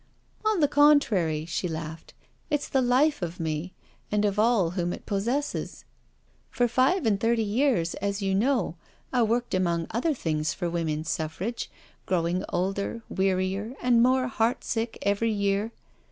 [0.25, 2.15] *' On the contrary/* she laughed,"
[2.49, 3.75] it's the life of me,
[4.11, 5.85] and of all whom it possesses.
[6.49, 8.77] For five and thirty years, as you know,
[9.13, 11.69] I worked among other things for Women's Suffrage,
[12.07, 15.71] growing older, wearier, and more heart sick every year.